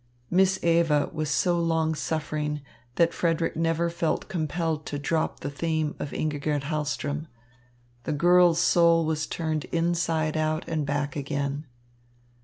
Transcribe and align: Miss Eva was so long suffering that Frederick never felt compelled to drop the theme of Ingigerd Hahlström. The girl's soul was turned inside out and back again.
Miss 0.31 0.57
Eva 0.63 1.11
was 1.13 1.29
so 1.29 1.59
long 1.59 1.93
suffering 1.93 2.61
that 2.95 3.13
Frederick 3.13 3.55
never 3.55 3.87
felt 3.87 4.27
compelled 4.29 4.83
to 4.87 4.97
drop 4.97 5.41
the 5.41 5.49
theme 5.51 5.95
of 5.99 6.09
Ingigerd 6.11 6.63
Hahlström. 6.63 7.27
The 8.05 8.13
girl's 8.13 8.57
soul 8.59 9.05
was 9.05 9.27
turned 9.27 9.65
inside 9.65 10.35
out 10.35 10.67
and 10.67 10.87
back 10.87 11.15
again. 11.15 11.67